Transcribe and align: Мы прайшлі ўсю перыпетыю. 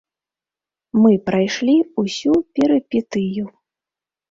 Мы 1.03 1.11
прайшлі 1.27 1.77
ўсю 2.05 2.33
перыпетыю. 2.57 3.49